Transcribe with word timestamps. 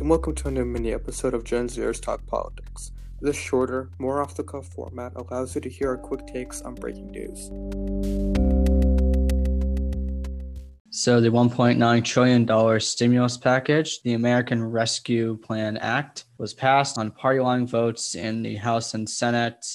and 0.00 0.08
welcome 0.08 0.32
to 0.32 0.46
a 0.46 0.50
new 0.50 0.64
mini 0.64 0.92
episode 0.92 1.34
of 1.34 1.42
Gen 1.42 1.66
Zers 1.66 2.00
Talk 2.00 2.24
Politics. 2.24 2.92
This 3.20 3.34
shorter, 3.34 3.90
more 3.98 4.22
off 4.22 4.36
the 4.36 4.44
cuff 4.44 4.68
format 4.68 5.12
allows 5.16 5.56
you 5.56 5.60
to 5.60 5.68
hear 5.68 5.88
our 5.88 5.96
quick 5.96 6.24
takes 6.28 6.62
on 6.62 6.76
breaking 6.76 7.10
news. 7.10 7.46
So, 10.90 11.20
the 11.20 11.30
$1.9 11.30 12.04
trillion 12.04 12.80
stimulus 12.80 13.36
package, 13.38 14.00
the 14.02 14.14
American 14.14 14.62
Rescue 14.62 15.36
Plan 15.38 15.76
Act, 15.78 16.26
was 16.38 16.54
passed 16.54 16.96
on 16.96 17.10
party 17.10 17.40
line 17.40 17.66
votes 17.66 18.14
in 18.14 18.42
the 18.42 18.54
House 18.54 18.94
and 18.94 19.10
Senate, 19.10 19.66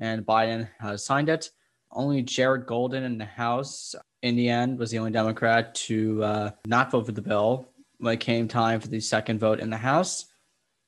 and 0.00 0.26
Biden 0.26 0.68
has 0.80 1.04
signed 1.04 1.28
it. 1.28 1.50
Only 1.92 2.22
Jared 2.22 2.66
Golden 2.66 3.04
in 3.04 3.16
the 3.16 3.26
House, 3.26 3.94
in 4.22 4.34
the 4.34 4.48
end, 4.48 4.76
was 4.76 4.90
the 4.90 4.98
only 4.98 5.12
Democrat 5.12 5.72
to 5.76 6.24
uh, 6.24 6.50
not 6.66 6.90
vote 6.90 7.06
for 7.06 7.12
the 7.12 7.22
bill 7.22 7.68
when 7.98 8.14
it 8.14 8.20
came 8.20 8.48
time 8.48 8.80
for 8.80 8.88
the 8.88 9.00
second 9.00 9.40
vote 9.40 9.60
in 9.60 9.70
the 9.70 9.76
House, 9.76 10.26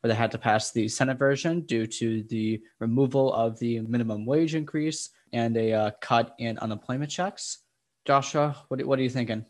where 0.00 0.09
they 0.09 0.14
had 0.14 0.30
to 0.30 0.38
pass 0.38 0.73
the 0.73 0.88
Senate 0.88 1.19
version 1.19 1.62
due 1.62 1.86
to 1.86 2.23
the 2.24 2.60
removal 2.78 3.33
of 3.33 3.59
the 3.59 3.80
minimum 3.80 4.24
wage 4.24 4.55
increase 4.55 5.10
and 5.33 5.56
a 5.56 5.73
uh, 5.73 5.91
cut 6.00 6.34
in 6.38 6.59
unemployment 6.59 7.10
checks. 7.10 7.59
Joshua, 8.06 8.56
what, 8.69 8.84
what 8.84 8.98
are 8.98 9.02
you 9.02 9.10
thinking? 9.10 9.45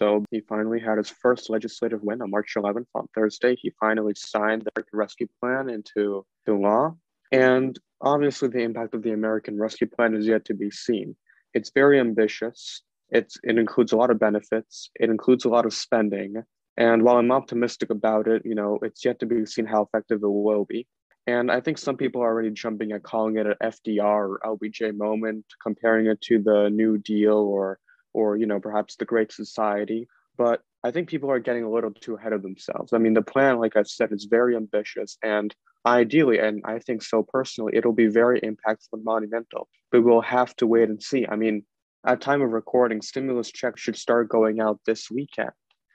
So 0.00 0.24
he 0.30 0.40
finally 0.40 0.80
had 0.80 0.98
his 0.98 1.10
first 1.10 1.48
legislative 1.48 2.02
win 2.02 2.22
on 2.22 2.30
March 2.30 2.54
11th 2.56 2.86
on 2.94 3.06
Thursday. 3.14 3.54
He 3.60 3.72
finally 3.78 4.14
signed 4.16 4.62
the 4.62 4.72
American 4.74 4.98
Rescue 4.98 5.28
Plan 5.40 5.68
into, 5.68 6.26
into 6.46 6.60
law. 6.60 6.96
And 7.30 7.78
obviously, 8.00 8.48
the 8.48 8.62
impact 8.62 8.94
of 8.94 9.02
the 9.02 9.12
American 9.12 9.58
Rescue 9.58 9.86
Plan 9.86 10.14
is 10.14 10.26
yet 10.26 10.44
to 10.46 10.54
be 10.54 10.70
seen. 10.70 11.14
It's 11.54 11.70
very 11.72 12.00
ambitious. 12.00 12.82
It's, 13.10 13.36
it 13.44 13.58
includes 13.58 13.92
a 13.92 13.96
lot 13.96 14.10
of 14.10 14.18
benefits. 14.18 14.90
It 14.96 15.08
includes 15.08 15.44
a 15.44 15.50
lot 15.50 15.66
of 15.66 15.74
spending. 15.74 16.42
And 16.76 17.02
while 17.02 17.16
I'm 17.16 17.32
optimistic 17.32 17.90
about 17.90 18.26
it, 18.28 18.42
you 18.44 18.54
know, 18.54 18.78
it's 18.82 19.04
yet 19.04 19.18
to 19.20 19.26
be 19.26 19.44
seen 19.46 19.66
how 19.66 19.82
effective 19.82 20.22
it 20.22 20.28
will 20.28 20.64
be. 20.64 20.86
And 21.26 21.52
I 21.52 21.60
think 21.60 21.78
some 21.78 21.96
people 21.96 22.22
are 22.22 22.28
already 22.28 22.50
jumping 22.50 22.92
at 22.92 23.02
calling 23.02 23.36
it 23.36 23.46
an 23.46 23.54
FDR 23.62 24.02
or 24.02 24.40
LBJ 24.44 24.96
moment, 24.96 25.44
comparing 25.62 26.06
it 26.06 26.20
to 26.22 26.40
the 26.42 26.68
New 26.70 26.98
Deal 26.98 27.36
or, 27.36 27.78
or 28.12 28.36
you 28.36 28.46
know, 28.46 28.58
perhaps 28.58 28.96
the 28.96 29.04
Great 29.04 29.30
Society. 29.30 30.08
But 30.36 30.62
I 30.82 30.90
think 30.90 31.08
people 31.08 31.30
are 31.30 31.38
getting 31.38 31.62
a 31.62 31.70
little 31.70 31.92
too 31.92 32.14
ahead 32.16 32.32
of 32.32 32.42
themselves. 32.42 32.92
I 32.92 32.98
mean, 32.98 33.14
the 33.14 33.22
plan, 33.22 33.58
like 33.58 33.76
I 33.76 33.82
said, 33.84 34.12
is 34.12 34.24
very 34.24 34.56
ambitious, 34.56 35.16
and 35.22 35.54
ideally, 35.86 36.38
and 36.38 36.62
I 36.64 36.80
think 36.80 37.02
so 37.02 37.22
personally, 37.22 37.74
it'll 37.76 37.92
be 37.92 38.06
very 38.08 38.40
impactful 38.40 38.94
and 38.94 39.04
monumental. 39.04 39.68
But 39.92 40.02
we'll 40.02 40.22
have 40.22 40.56
to 40.56 40.66
wait 40.66 40.88
and 40.88 41.00
see. 41.00 41.26
I 41.26 41.36
mean, 41.36 41.64
at 42.04 42.20
time 42.20 42.42
of 42.42 42.50
recording, 42.50 43.00
stimulus 43.00 43.52
checks 43.52 43.80
should 43.80 43.96
start 43.96 44.28
going 44.28 44.60
out 44.60 44.80
this 44.86 45.08
weekend. 45.10 45.52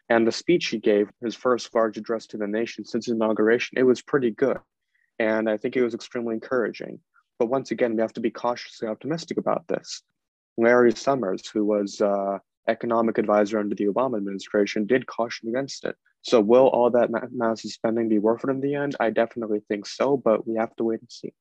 And 0.09 0.25
the 0.25 0.31
speech 0.31 0.67
he 0.67 0.79
gave, 0.79 1.09
his 1.21 1.35
first 1.35 1.73
large 1.75 1.97
address 1.97 2.27
to 2.27 2.37
the 2.37 2.47
nation 2.47 2.85
since 2.85 3.07
his 3.07 3.15
inauguration, 3.15 3.77
it 3.77 3.83
was 3.83 4.01
pretty 4.01 4.31
good. 4.31 4.57
And 5.19 5.49
I 5.49 5.57
think 5.57 5.75
it 5.75 5.83
was 5.83 5.93
extremely 5.93 6.35
encouraging. 6.35 6.99
But 7.39 7.47
once 7.47 7.71
again, 7.71 7.95
we 7.95 8.01
have 8.01 8.13
to 8.13 8.21
be 8.21 8.31
cautiously 8.31 8.87
optimistic 8.87 9.37
about 9.37 9.67
this. 9.67 10.01
Larry 10.57 10.91
Summers, 10.93 11.47
who 11.47 11.65
was 11.65 12.01
uh, 12.01 12.39
economic 12.67 13.17
advisor 13.17 13.59
under 13.59 13.75
the 13.75 13.85
Obama 13.85 14.17
administration, 14.17 14.85
did 14.85 15.05
caution 15.05 15.49
against 15.49 15.85
it. 15.85 15.95
So, 16.21 16.41
will 16.41 16.67
all 16.67 16.89
that 16.91 17.09
massive 17.31 17.71
spending 17.71 18.09
be 18.09 18.17
worth 18.17 18.43
it 18.43 18.49
in 18.49 18.59
the 18.59 18.75
end? 18.75 18.95
I 18.99 19.11
definitely 19.11 19.61
think 19.67 19.85
so, 19.85 20.17
but 20.17 20.47
we 20.47 20.55
have 20.55 20.75
to 20.77 20.83
wait 20.83 20.99
and 20.99 21.11
see. 21.11 21.33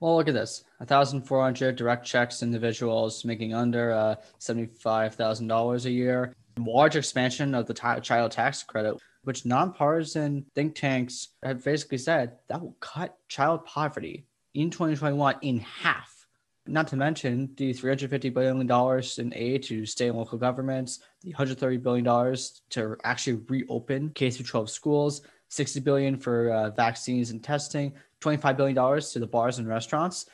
Well, 0.00 0.16
look 0.16 0.28
at 0.28 0.34
this 0.34 0.64
1,400 0.78 1.76
direct 1.76 2.06
checks 2.06 2.42
individuals 2.42 3.24
making 3.24 3.54
under 3.54 3.92
uh, 3.92 4.16
$75,000 4.40 5.84
a 5.84 5.90
year 5.90 6.34
large 6.64 6.96
expansion 6.96 7.54
of 7.54 7.66
the 7.66 7.74
t- 7.74 8.00
child 8.02 8.32
tax 8.32 8.62
credit, 8.62 8.96
which 9.22 9.44
nonpartisan 9.44 10.46
think 10.54 10.74
tanks 10.74 11.28
have 11.42 11.64
basically 11.64 11.98
said 11.98 12.38
that 12.48 12.60
will 12.60 12.76
cut 12.80 13.16
child 13.28 13.64
poverty 13.64 14.26
in 14.54 14.70
2021 14.70 15.36
in 15.42 15.60
half. 15.60 16.26
Not 16.66 16.88
to 16.88 16.96
mention 16.96 17.50
the 17.56 17.72
$350 17.72 18.32
billion 18.32 19.02
in 19.18 19.34
aid 19.34 19.62
to 19.64 19.86
state 19.86 20.08
and 20.08 20.18
local 20.18 20.38
governments, 20.38 21.00
the 21.22 21.32
$130 21.32 21.82
billion 21.82 22.36
to 22.70 22.96
actually 23.02 23.42
reopen 23.48 24.10
K 24.10 24.30
12 24.30 24.70
schools, 24.70 25.22
60 25.48 25.80
billion 25.80 26.16
for 26.16 26.50
uh, 26.50 26.70
vaccines 26.70 27.30
and 27.30 27.42
testing, 27.42 27.92
$25 28.20 28.56
billion 28.56 29.00
to 29.00 29.18
the 29.18 29.26
bars 29.26 29.58
and 29.58 29.66
restaurants. 29.68 30.26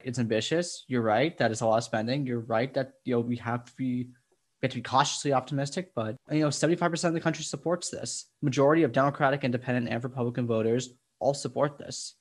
It's 0.00 0.18
ambitious. 0.18 0.84
You're 0.86 1.02
right. 1.02 1.36
That 1.38 1.50
is 1.50 1.60
a 1.60 1.66
lot 1.66 1.78
of 1.78 1.84
spending. 1.84 2.24
You're 2.24 2.40
right 2.40 2.72
that 2.74 2.94
you 3.04 3.14
know 3.14 3.20
we 3.20 3.36
have 3.36 3.64
to 3.64 3.72
be 3.76 4.08
we 4.60 4.66
have 4.66 4.72
to 4.72 4.78
be 4.78 4.82
cautiously 4.82 5.32
optimistic, 5.32 5.92
but 5.94 6.16
you 6.30 6.40
know, 6.40 6.48
75% 6.48 7.04
of 7.04 7.14
the 7.14 7.20
country 7.20 7.44
supports 7.44 7.90
this. 7.90 8.26
Majority 8.42 8.82
of 8.82 8.92
Democratic, 8.92 9.44
Independent, 9.44 9.88
and 9.88 10.02
Republican 10.02 10.46
voters 10.46 10.90
all 11.20 11.34
support 11.34 11.78
this. 11.78 12.14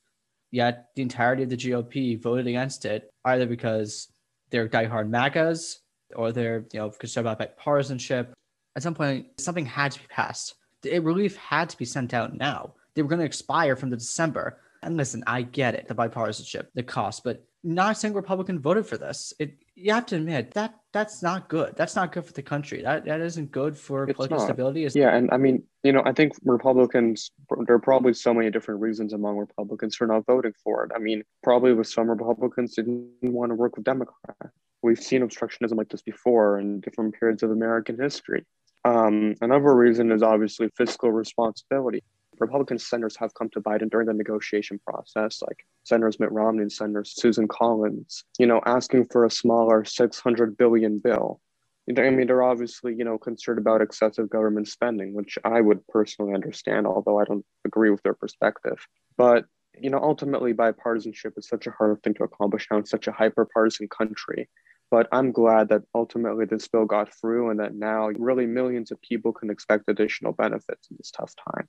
Yet 0.52 0.90
the 0.96 1.02
entirety 1.02 1.44
of 1.44 1.50
the 1.50 1.58
GOP 1.58 2.22
voted 2.22 2.48
against 2.48 2.86
it, 2.86 3.10
either 3.26 3.48
because 3.48 4.08
they're 4.50 4.70
diehard 4.70 5.10
MAGAs 5.10 5.80
or 6.16 6.32
they're 6.32 6.66
you 6.72 6.80
know 6.80 6.90
concerned 6.90 7.28
about 7.28 7.58
bipartisanship. 7.58 8.30
At 8.76 8.84
some 8.84 8.94
point, 8.94 9.28
something 9.40 9.66
had 9.66 9.92
to 9.94 10.00
be 10.00 10.08
passed. 10.08 10.56
The 10.84 11.00
relief 11.00 11.36
had 11.38 11.70
to 11.70 11.78
be 11.78 11.86
sent 11.86 12.14
out 12.14 12.36
now. 12.36 12.76
They 12.94 13.02
were 13.02 13.10
going 13.10 13.20
to 13.20 13.26
expire 13.26 13.76
from 13.76 13.90
the 13.90 13.98
December. 13.98 14.60
And 14.84 14.96
listen, 14.96 15.24
I 15.26 15.42
get 15.42 15.74
it, 15.74 15.88
the 15.88 15.96
bipartisanship, 15.96 16.68
the 16.76 16.84
cost, 16.84 17.24
but 17.24 17.44
not 17.64 17.94
a 17.94 17.96
single 17.96 18.22
Republican 18.22 18.60
voted 18.60 18.86
for 18.86 18.98
this. 18.98 19.34
It 19.40 19.58
you 19.80 19.94
have 19.94 20.08
to 20.08 20.16
admit 20.16 20.52
that 20.56 20.74
that's 20.92 21.22
not 21.22 21.50
good. 21.50 21.76
That's 21.76 21.96
not 21.96 22.12
good 22.12 22.26
for 22.26 22.34
the 22.34 22.42
country. 22.42 22.82
That 22.82 23.06
that 23.06 23.22
isn't 23.22 23.52
good 23.52 23.78
for 23.78 24.06
it's 24.06 24.16
political 24.16 24.40
not. 24.40 24.46
stability. 24.46 24.86
It's- 24.86 24.96
yeah, 24.96 25.16
and 25.16 25.30
I 25.32 25.38
mean, 25.38 25.64
you 25.84 25.92
know, 25.92 26.02
I 26.04 26.14
think 26.14 26.34
Republicans. 26.44 27.30
There 27.66 27.76
are 27.76 27.80
probably 27.80 28.14
so 28.14 28.34
many 28.34 28.50
different 28.50 28.82
reasons 28.82 29.14
among 29.14 29.38
Republicans 29.38 29.96
for 29.96 30.08
not 30.08 30.26
voting 30.26 30.54
for 30.64 30.86
it. 30.86 30.92
I 30.96 31.00
mean, 31.00 31.24
probably 31.44 31.74
with 31.74 31.88
some 31.88 32.10
Republicans 32.10 32.74
didn't 32.74 33.12
want 33.22 33.52
to 33.52 33.56
work 33.56 33.76
with 33.76 33.86
Democrats. 33.86 34.52
We've 34.82 35.00
seen 35.00 35.22
obstructionism 35.22 35.78
like 35.78 35.90
this 35.90 36.02
before 36.02 36.60
in 36.60 36.82
different 36.82 37.16
periods 37.20 37.44
of 37.44 37.52
American 37.52 38.00
history. 38.00 38.46
Um, 38.84 39.36
another 39.42 39.76
reason 39.76 40.12
is 40.12 40.24
obviously 40.24 40.70
fiscal 40.76 41.12
responsibility. 41.12 42.04
Republican 42.40 42.80
senators 42.80 43.16
have 43.18 43.34
come 43.34 43.50
to 43.50 43.62
Biden 43.62 43.90
during 43.90 44.08
the 44.08 44.14
negotiation 44.14 44.80
process, 44.86 45.42
like 45.42 45.66
Senators 45.84 46.20
Mitt 46.20 46.32
Romney 46.32 46.62
and 46.62 46.72
Senator 46.72 47.04
Susan 47.04 47.48
Collins, 47.48 48.24
you 48.40 48.46
know, 48.46 48.62
asking 48.66 49.06
for 49.12 49.26
a 49.26 49.32
smaller 49.32 49.84
600 49.86 50.58
billion 50.58 51.00
bill. 51.00 51.42
I 51.90 52.10
mean, 52.10 52.28
they're 52.28 52.44
obviously, 52.44 52.94
you 52.96 53.06
know, 53.06 53.18
concerned 53.18 53.60
about 53.60 53.82
excessive 53.82 54.30
government 54.30 54.68
spending, 54.68 55.14
which 55.14 55.38
I 55.46 55.62
would 55.62 55.88
personally 55.88 56.34
understand, 56.34 56.86
although 56.86 57.20
I 57.20 57.24
don't 57.24 57.46
agree 57.66 57.90
with 57.90 58.04
their 58.04 58.14
perspective. 58.14 58.86
But, 59.18 59.46
you 59.74 59.90
know, 59.90 60.00
ultimately, 60.00 60.54
bipartisanship 60.54 61.38
is 61.38 61.48
such 61.48 61.66
a 61.66 61.72
hard 61.72 62.04
thing 62.04 62.14
to 62.16 62.24
accomplish 62.24 62.68
now 62.70 62.78
in 62.78 62.86
such 62.86 63.08
a 63.08 63.14
hyper 63.14 63.48
partisan 63.54 63.88
country. 63.88 64.50
But 64.92 65.08
I'm 65.12 65.32
glad 65.32 65.70
that 65.70 65.84
ultimately 65.96 66.46
this 66.46 66.68
bill 66.68 66.86
got 66.86 67.14
through 67.14 67.50
and 67.50 67.60
that 67.60 67.76
now 67.76 68.10
really 68.18 68.46
millions 68.46 68.92
of 68.92 69.02
people 69.02 69.34
can 69.34 69.50
expect 69.50 69.86
additional 69.88 70.34
benefits 70.34 70.90
in 70.90 70.98
this 70.98 71.12
tough 71.12 71.34
time. 71.54 71.68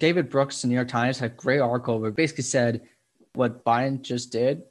David 0.00 0.30
Brooks, 0.30 0.62
the 0.62 0.68
New 0.68 0.74
York 0.74 0.88
Times, 0.88 1.18
had 1.18 1.32
a 1.32 1.34
great 1.34 1.60
article 1.60 2.00
where 2.00 2.10
basically 2.10 2.42
said 2.42 2.80
what 3.34 3.64
Biden 3.64 4.00
just 4.00 4.32
did, 4.32 4.62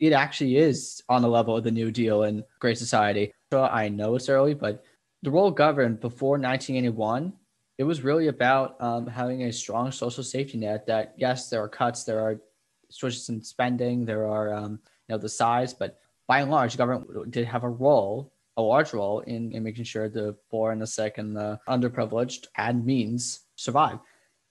it 0.00 0.12
actually 0.12 0.56
is 0.56 1.02
on 1.08 1.20
the 1.20 1.28
level 1.28 1.56
of 1.56 1.64
the 1.64 1.70
New 1.70 1.90
Deal 1.90 2.24
and 2.24 2.42
Great 2.58 2.78
Society. 2.78 3.32
So 3.52 3.62
I 3.62 3.90
know 3.90 4.16
it's 4.16 4.30
early, 4.30 4.54
but 4.54 4.82
the 5.22 5.30
role 5.30 5.48
of 5.48 5.54
government 5.54 6.00
before 6.00 6.38
1981, 6.38 7.32
it 7.76 7.84
was 7.84 8.02
really 8.02 8.28
about 8.28 8.80
um, 8.80 9.06
having 9.06 9.42
a 9.42 9.52
strong 9.52 9.92
social 9.92 10.24
safety 10.24 10.56
net. 10.56 10.86
That 10.86 11.14
yes, 11.18 11.50
there 11.50 11.62
are 11.62 11.68
cuts, 11.68 12.04
there 12.04 12.20
are 12.20 12.40
switches 12.88 13.28
in 13.28 13.42
spending, 13.42 14.06
there 14.06 14.26
are 14.26 14.52
um, 14.52 14.80
you 15.08 15.14
know 15.14 15.18
the 15.18 15.28
size, 15.28 15.74
but 15.74 16.00
by 16.26 16.40
and 16.40 16.50
large, 16.50 16.78
government 16.78 17.30
did 17.30 17.44
have 17.44 17.64
a 17.64 17.68
role, 17.68 18.32
a 18.56 18.62
large 18.62 18.94
role 18.94 19.20
in, 19.20 19.52
in 19.52 19.62
making 19.62 19.84
sure 19.84 20.08
the 20.08 20.34
poor 20.50 20.72
and 20.72 20.80
the 20.80 20.86
sick 20.86 21.18
and 21.18 21.36
the 21.36 21.60
underprivileged 21.68 22.46
had 22.54 22.84
means 22.84 23.40
survive. 23.56 23.98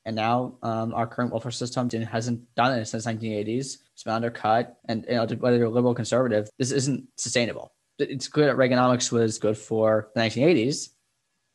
And 0.05 0.15
now 0.15 0.57
um, 0.61 0.93
our 0.93 1.07
current 1.07 1.31
welfare 1.31 1.51
system 1.51 1.89
hasn't 1.89 2.53
done 2.55 2.77
it 2.77 2.85
since 2.85 3.05
1980s. 3.05 3.77
It's 3.93 4.03
been 4.03 4.13
undercut, 4.13 4.77
and 4.85 5.05
you 5.07 5.15
know, 5.15 5.25
whether 5.39 5.57
you're 5.57 5.69
liberal 5.69 5.93
or 5.93 5.95
conservative, 5.95 6.49
this 6.57 6.71
isn't 6.71 7.07
sustainable. 7.17 7.71
It's 7.99 8.27
good 8.27 8.49
that 8.49 8.57
Reaganomics 8.57 9.11
was 9.11 9.37
good 9.37 9.57
for 9.57 10.09
the 10.15 10.21
1980s. 10.21 10.89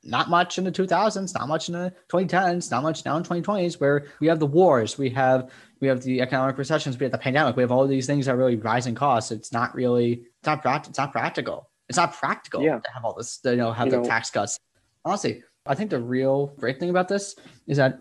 Not 0.04 0.30
much 0.30 0.56
in 0.56 0.64
the 0.64 0.72
2000s, 0.72 1.34
not 1.34 1.48
much 1.48 1.68
in 1.68 1.74
the 1.74 1.92
2010s, 2.10 2.70
not 2.70 2.84
much 2.84 3.04
now 3.04 3.16
in 3.16 3.24
2020s, 3.24 3.80
where 3.80 4.06
we 4.20 4.28
have 4.28 4.38
the 4.38 4.46
wars, 4.46 4.96
we 4.96 5.10
have 5.10 5.50
we 5.80 5.88
have 5.88 6.02
the 6.02 6.20
economic 6.20 6.56
recessions, 6.56 6.98
we 6.98 7.04
have 7.04 7.12
the 7.12 7.18
pandemic, 7.18 7.56
we 7.56 7.62
have 7.62 7.72
all 7.72 7.86
these 7.86 8.06
things 8.06 8.26
that 8.26 8.34
are 8.34 8.38
really 8.38 8.56
rising 8.56 8.94
costs. 8.94 9.32
It's 9.32 9.52
not 9.52 9.74
really 9.74 10.22
it's 10.38 10.46
not 10.46 10.64
it's 10.86 10.98
not 10.98 11.12
practical. 11.12 11.68
It's 11.88 11.98
not 11.98 12.12
practical 12.12 12.62
yeah. 12.62 12.78
to 12.78 12.90
have 12.92 13.04
all 13.04 13.14
this, 13.14 13.40
you 13.44 13.56
know, 13.56 13.72
have 13.72 13.86
you 13.86 13.92
the 13.92 13.96
know, 13.98 14.04
tax 14.04 14.30
cuts. 14.30 14.58
Honestly, 15.04 15.42
I 15.66 15.74
think 15.74 15.90
the 15.90 16.00
real 16.00 16.48
great 16.58 16.78
thing 16.78 16.90
about 16.90 17.08
this 17.08 17.34
is 17.66 17.78
that 17.78 18.00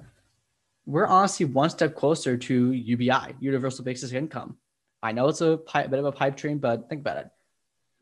we're 0.87 1.05
honestly 1.05 1.45
one 1.45 1.69
step 1.69 1.95
closer 1.95 2.37
to 2.37 2.71
UBI, 2.71 3.35
universal 3.41 3.83
basic 3.83 4.13
income. 4.13 4.57
I 5.03 5.11
know 5.11 5.27
it's 5.27 5.41
a, 5.41 5.57
bit 5.57 5.93
of 5.93 6.05
a 6.05 6.11
pipe 6.13 6.37
dream, 6.37 6.59
but 6.59 6.89
think 6.89 7.01
about 7.01 7.17
it. 7.17 7.27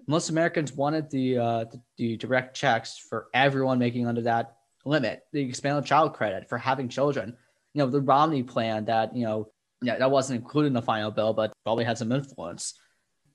Most 0.07 0.29
Americans 0.29 0.71
wanted 0.71 1.09
the, 1.09 1.37
uh, 1.37 1.65
the, 1.65 1.81
the 1.97 2.17
direct 2.17 2.55
checks 2.55 2.97
for 3.09 3.27
everyone 3.33 3.79
making 3.79 4.07
under 4.07 4.21
that 4.21 4.57
limit 4.85 5.23
the 5.33 5.41
expanded 5.41 5.83
child 5.85 6.13
credit 6.13 6.47
for 6.47 6.59
having 6.59 6.87
children. 6.87 7.35
You 7.73 7.79
know, 7.79 7.89
the 7.89 8.01
Romney 8.01 8.43
plan 8.43 8.85
that, 8.85 9.15
you 9.15 9.25
know, 9.25 9.49
yeah, 9.81 9.97
that 9.97 10.11
wasn't 10.11 10.39
included 10.41 10.67
in 10.67 10.73
the 10.73 10.81
final 10.81 11.09
bill, 11.09 11.33
but 11.33 11.53
probably 11.63 11.85
had 11.85 11.97
some 11.97 12.11
influence. 12.11 12.75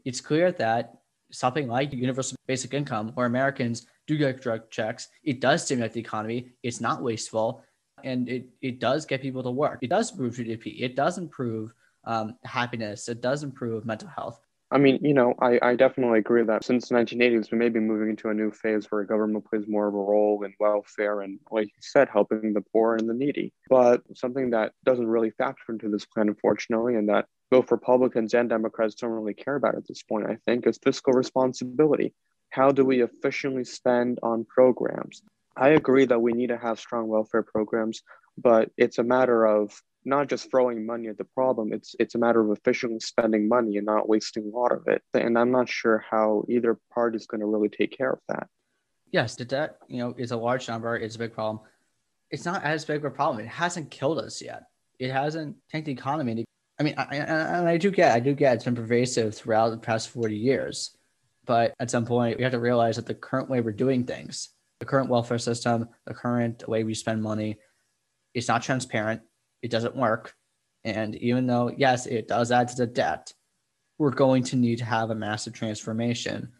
It's 0.05 0.20
clear 0.20 0.53
that 0.53 0.94
something 1.32 1.67
like 1.67 1.93
universal 1.93 2.37
basic 2.46 2.73
income, 2.73 3.11
where 3.14 3.26
Americans 3.26 3.87
do 4.06 4.17
get 4.17 4.41
direct 4.41 4.70
checks, 4.70 5.08
it 5.25 5.41
does 5.41 5.64
stimulate 5.64 5.93
the 5.93 6.00
economy. 6.00 6.53
It's 6.62 6.81
not 6.81 7.03
wasteful, 7.03 7.64
and 8.05 8.29
it 8.29 8.49
it 8.62 8.81
does 8.81 9.06
get 9.06 9.23
people 9.23 9.43
to 9.43 9.50
work. 9.50 9.79
It 9.82 9.91
does 9.91 10.12
improve 10.12 10.35
GDP. 10.35 10.81
It 10.81 10.97
does 10.97 11.19
improve 11.19 11.75
um, 12.05 12.37
happiness. 12.44 13.08
It 13.08 13.20
does 13.20 13.43
improve 13.43 13.85
mental 13.85 14.08
health. 14.08 14.41
I 14.73 14.79
mean, 14.79 15.00
you 15.02 15.14
know, 15.14 15.35
I, 15.41 15.58
I 15.61 15.75
definitely 15.75 16.20
agree 16.20 16.44
that 16.44 16.64
since 16.64 16.88
the 16.88 16.94
1980s, 16.94 17.50
we 17.50 17.58
may 17.58 17.70
be 17.70 17.81
moving 17.81 18.08
into 18.08 18.29
a 18.29 18.35
new 18.35 18.52
phase 18.52 18.87
where 18.88 19.02
government 19.02 19.44
plays 19.44 19.67
more 19.67 19.88
of 19.88 19.94
a 19.94 19.99
role 19.99 20.44
in 20.44 20.55
welfare 20.61 21.23
and, 21.23 21.41
like 21.50 21.67
you 21.67 21.81
said, 21.81 22.08
helping 22.08 22.52
the 22.52 22.62
poor 22.73 22.94
and 22.94 23.08
the 23.08 23.14
needy. 23.14 23.52
But 23.69 24.03
something 24.14 24.50
that 24.50 24.73
doesn't 24.85 25.08
really 25.08 25.31
factor 25.31 25.73
into 25.73 25.88
this 25.88 26.06
plan, 26.06 26.29
unfortunately, 26.29 26.94
and 26.94 27.08
that 27.08 27.26
both 27.50 27.73
Republicans 27.73 28.32
and 28.32 28.49
Democrats 28.49 28.94
don't 28.94 29.11
really 29.11 29.35
care 29.35 29.56
about 29.56 29.75
at 29.75 29.88
this 29.88 30.05
point, 30.05 30.31
I 30.31 30.37
think, 30.46 30.69
is 30.69 30.79
fiscal 30.81 31.14
responsibility. 31.14 32.14
How 32.50 32.70
do 32.70 32.85
we 32.85 33.03
efficiently 33.03 33.64
spend 33.64 34.20
on 34.23 34.44
programs? 34.44 35.23
I 35.60 35.70
agree 35.70 36.06
that 36.06 36.22
we 36.22 36.32
need 36.32 36.48
to 36.48 36.56
have 36.56 36.80
strong 36.80 37.06
welfare 37.06 37.42
programs, 37.42 38.02
but 38.38 38.70
it's 38.78 38.98
a 38.98 39.04
matter 39.04 39.46
of 39.46 39.78
not 40.06 40.28
just 40.28 40.50
throwing 40.50 40.86
money 40.86 41.08
at 41.08 41.18
the 41.18 41.24
problem 41.24 41.74
it's 41.74 41.94
it's 42.00 42.14
a 42.14 42.18
matter 42.18 42.40
of 42.40 42.56
efficiently 42.56 42.98
spending 43.00 43.46
money 43.46 43.76
and 43.76 43.84
not 43.84 44.08
wasting 44.08 44.50
a 44.50 44.56
lot 44.56 44.72
of 44.72 44.88
it. 44.88 45.02
And 45.12 45.38
i'm 45.38 45.50
not 45.50 45.68
sure 45.68 46.02
how 46.10 46.46
either 46.48 46.78
party 46.90 47.16
is 47.16 47.26
going 47.26 47.42
to 47.42 47.46
really 47.46 47.68
take 47.68 47.96
care 47.96 48.12
of 48.12 48.20
that. 48.28 48.48
Yes 49.12 49.36
the 49.36 49.44
debt 49.44 49.76
you 49.88 49.98
know 49.98 50.14
is 50.16 50.32
a 50.32 50.38
large 50.38 50.68
number 50.68 50.96
it's 50.96 51.16
a 51.16 51.18
big 51.18 51.34
problem. 51.34 51.60
It's 52.30 52.46
not 52.46 52.64
as 52.64 52.86
big 52.86 52.96
of 52.96 53.04
a 53.04 53.10
problem 53.10 53.44
it 53.44 53.48
hasn't 53.48 53.90
killed 53.90 54.18
us 54.18 54.40
yet. 54.40 54.62
It 54.98 55.10
hasn't 55.10 55.56
tanked 55.70 55.84
the 55.84 55.92
economy 55.92 56.46
i 56.78 56.82
mean 56.82 56.94
I, 56.96 57.16
and 57.16 57.68
i 57.68 57.76
do 57.76 57.90
get 57.90 58.14
i 58.14 58.20
do 58.20 58.32
get 58.32 58.54
it's 58.54 58.64
been 58.64 58.74
pervasive 58.74 59.34
throughout 59.34 59.68
the 59.68 59.76
past 59.76 60.08
40 60.08 60.34
years 60.34 60.96
but 61.44 61.74
at 61.78 61.90
some 61.90 62.06
point 62.06 62.38
we 62.38 62.42
have 62.44 62.52
to 62.52 62.58
realize 62.58 62.96
that 62.96 63.06
the 63.06 63.14
current 63.14 63.50
way 63.50 63.60
we're 63.60 63.72
doing 63.72 64.04
things 64.04 64.48
the 64.81 64.87
current 64.87 65.09
welfare 65.09 65.38
system 65.38 65.88
the 66.06 66.15
current 66.15 66.67
way 66.69 66.85
we 66.85 66.94
spend 66.94 67.23
money 67.23 67.56
is 68.35 68.49
not 68.49 68.62
transparent 68.62 69.23
it 69.62 69.71
doesn't 69.71 69.97
work. 69.97 70.35
And 70.85 71.15
even 71.17 71.47
though, 71.47 71.71
yes, 71.77 72.06
it 72.06 72.29
does 72.29 72.50
add 72.50 72.69
to 72.69 72.77
the 72.77 72.87
debt, 72.87 73.32
we're 73.99 74.11
going 74.11 74.43
to 74.44 74.56
need 74.56 74.79
to 74.79 74.85
have 74.85 75.11
a 75.11 75.15
massive 75.15 75.53
transformation 75.53 76.50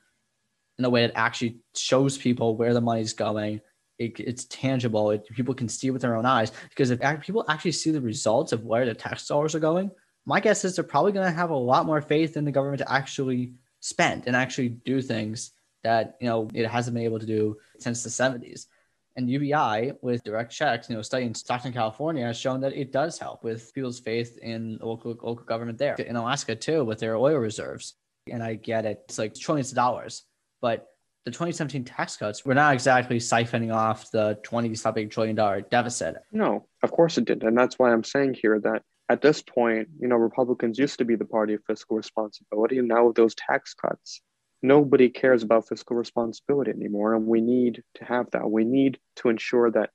in 0.79 0.85
a 0.85 0.91
way 0.91 1.07
that 1.07 1.17
actually 1.17 1.59
shows 1.75 2.19
people 2.19 2.57
where 2.57 2.75
the 2.75 2.81
money's 2.81 3.15
going. 3.15 3.61
It, 3.99 4.19
it's 4.21 4.45
tangible. 4.47 5.11
It, 5.11 5.27
people 5.29 5.55
can 5.55 5.69
see 5.69 5.91
with 5.91 6.03
their 6.03 6.17
own 6.17 6.27
eyes. 6.27 6.53
Because 6.69 6.91
if 6.91 7.01
people 7.21 7.45
actually 7.49 7.73
see 7.73 7.91
the 7.91 8.01
results 8.01 8.53
of 8.53 8.65
where 8.65 8.85
the 8.85 8.95
tax 8.95 9.27
dollars 9.27 9.55
are 9.55 9.61
going, 9.61 9.91
my 10.27 10.41
guess 10.41 10.65
is 10.65 10.77
they're 10.77 10.85
probably 10.85 11.13
going 11.13 11.27
to 11.27 11.33
have 11.33 11.51
a 11.51 11.57
lot 11.57 11.87
more 11.87 12.03
faith 12.03 12.37
in 12.37 12.45
the 12.45 12.53
government 12.53 12.81
to 12.81 12.93
actually 12.93 13.55
spend 13.81 14.25
and 14.27 14.37
actually 14.37 14.69
do 14.69 15.01
things 15.01 15.53
that 15.83 16.17
you 16.21 16.29
know 16.29 16.49
it 16.55 16.67
hasn't 16.67 16.95
been 16.95 17.05
able 17.05 17.19
to 17.19 17.27
do 17.27 17.57
since 17.79 18.03
the 18.03 18.11
70s. 18.11 18.67
And 19.17 19.29
UBI 19.29 19.93
with 20.03 20.23
direct 20.23 20.53
checks, 20.53 20.89
you 20.89 20.97
know, 20.97 21.03
studying 21.03 21.35
Stockton, 21.35 21.73
California 21.73 22.25
has 22.25 22.39
shown 22.39 22.61
that 22.61 22.73
it 22.73 22.93
does 22.93 23.19
help 23.19 23.43
with 23.43 23.75
people's 23.75 23.99
faith 23.99 24.39
in 24.39 24.79
local 24.81 25.11
local 25.11 25.35
government 25.35 25.79
there. 25.79 25.95
In 25.95 26.17
Alaska 26.17 26.55
too, 26.55 26.85
with 26.85 27.01
their 27.01 27.17
oil 27.17 27.37
reserves. 27.37 27.95
And 28.31 28.43
I 28.43 28.55
get 28.55 28.87
it. 28.87 29.03
It's 29.09 29.19
like 29.19 29.35
trillions 29.35 29.71
of 29.73 29.77
dollars. 29.77 30.23
But 30.61 30.87
the 31.25 31.31
2017 31.31 31.85
tax 31.85 32.17
cuts 32.17 32.45
were 32.45 32.55
not 32.55 32.73
exactly 32.73 33.19
siphoning 33.19 33.75
off 33.75 34.11
the 34.11 34.39
20 34.43 34.75
something 34.75 35.09
trillion 35.09 35.37
dollar 35.37 35.61
deficit. 35.61 36.17
No, 36.33 36.67
of 36.83 36.91
course 36.91 37.19
it 37.19 37.25
did. 37.25 37.43
And 37.43 37.59
that's 37.59 37.79
why 37.79 37.93
I'm 37.93 38.05
saying 38.05 38.37
here 38.41 38.61
that 38.61 38.83
at 39.09 39.21
this 39.21 39.43
point, 39.43 39.89
you 39.99 40.09
know, 40.09 40.17
Republicans 40.17 40.79
used 40.79 40.99
to 40.99 41.05
be 41.05 41.17
the 41.17 41.25
party 41.25 41.55
of 41.55 41.65
fiscal 41.67 41.97
responsibility. 41.97 42.79
And 42.79 42.89
now 42.89 43.07
with 43.07 43.17
those 43.17 43.35
tax 43.35 43.75
cuts, 43.75 44.23
nobody 44.63 45.09
cares 45.09 45.43
about 45.43 45.69
fiscal 45.69 45.97
responsibility 45.97 46.71
anymore. 46.71 47.15
And 47.15 47.27
we 47.27 47.41
need 47.41 47.83
to 47.95 48.05
have 48.05 48.31
that. 48.33 48.51
We 48.51 48.65
need 48.65 48.99
to 49.17 49.29
ensure 49.29 49.71
that 49.73 49.91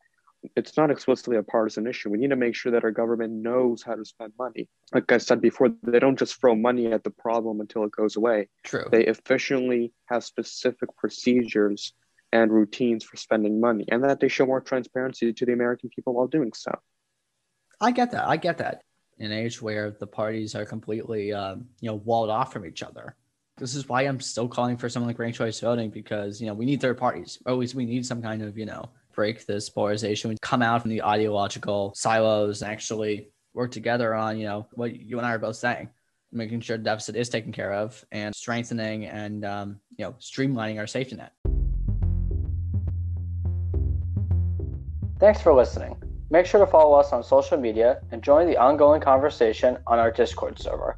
it's 0.56 0.78
not 0.78 0.92
explicitly 0.92 1.38
a 1.38 1.44
partisan 1.44 1.88
issue. 1.88 2.10
We 2.10 2.20
need 2.20 2.30
to 2.30 2.36
make 2.36 2.56
sure 2.56 2.72
that 2.72 2.84
our 2.84 2.92
government 2.92 3.34
knows 3.34 3.82
how 3.82 3.96
to 3.96 4.06
spend 4.06 4.34
money. 4.38 4.70
Like 4.94 5.12
I 5.12 5.18
said 5.18 5.42
before, 5.42 5.70
they 5.84 6.00
don't 6.00 6.20
just 6.20 6.40
throw 6.40 6.56
money 6.56 6.92
at 6.92 7.04
the 7.04 7.10
problem 7.10 7.62
until 7.62 7.84
it 7.84 7.92
goes 7.92 8.16
away. 8.16 8.50
True. 8.64 8.86
They 8.92 9.06
efficiently 9.06 9.92
have 10.06 10.24
specific 10.24 10.96
procedures 10.98 11.94
and 12.32 12.52
routines 12.52 13.04
for 13.04 13.18
spending 13.18 13.60
money, 13.62 13.86
and 13.90 14.04
that 14.04 14.20
they 14.20 14.28
show 14.28 14.46
more 14.46 14.62
transparency 14.62 15.32
to 15.32 15.46
the 15.46 15.54
American 15.54 15.90
people 15.90 16.14
while 16.14 16.28
doing 16.28 16.52
so. 16.54 16.72
I 17.80 17.92
get 17.92 18.12
that. 18.12 18.28
I 18.28 18.38
get 18.38 18.58
that. 18.58 18.82
In 19.18 19.32
an 19.32 19.38
age 19.38 19.62
where 19.62 19.92
the 19.92 20.08
parties 20.08 20.54
are 20.56 20.66
completely, 20.66 21.32
um, 21.32 21.66
you 21.80 21.90
know, 21.90 21.96
walled 21.96 22.30
off 22.30 22.52
from 22.52 22.66
each 22.66 22.84
other, 22.84 23.16
this 23.58 23.76
is 23.76 23.88
why 23.88 24.02
I'm 24.02 24.20
still 24.20 24.48
calling 24.48 24.78
for 24.78 24.90
something 24.90 25.08
like 25.08 25.20
ranked 25.20 25.38
choice 25.38 25.60
voting 25.60 25.90
because 25.90 26.42
you 26.42 26.48
know 26.48 26.54
we 26.54 26.66
need 26.66 26.82
third 26.82 26.98
parties. 26.98 27.40
Always 27.46 27.74
we 27.74 27.86
need 27.86 28.06
some 28.06 28.22
kind 28.22 28.42
of 28.42 28.58
you 28.58 28.66
know 28.66 28.90
break 29.14 29.46
this 29.46 29.70
polarization. 29.70 30.30
We 30.30 30.38
come 30.42 30.62
out 30.62 30.82
from 30.82 30.92
the 30.92 31.04
ideological 31.04 31.94
silos 31.96 32.62
and 32.62 32.72
actually 32.72 33.30
work 33.54 33.72
together 33.72 34.14
on 34.14 34.38
you 34.38 34.46
know 34.46 34.68
what 34.74 34.96
you 34.96 35.18
and 35.18 35.26
I 35.26 35.34
are 35.34 35.40
both 35.40 35.56
saying, 35.56 35.90
making 36.32 36.62
sure 36.62 36.78
the 36.78 36.84
deficit 36.84 37.16
is 37.16 37.30
taken 37.30 37.52
care 37.52 37.74
of 37.74 38.04
and 38.12 38.36
strengthening 38.36 39.06
and 39.06 39.46
um, 39.46 39.80
you 39.98 40.04
know 40.04 40.16
streamlining 40.20 40.78
our 40.78 40.88
safety 40.88 41.16
net. 41.16 41.32
Thanks 45.18 45.42
for 45.42 45.54
listening. 45.54 45.96
Make 46.30 46.46
sure 46.46 46.60
to 46.60 46.70
follow 46.70 47.00
us 47.00 47.14
on 47.14 47.24
social 47.24 47.58
media 47.58 48.02
and 48.12 48.22
join 48.22 48.48
the 48.48 48.58
ongoing 48.58 49.00
conversation 49.00 49.78
on 49.88 49.98
our 49.98 50.12
Discord 50.12 50.60
server. 50.60 50.98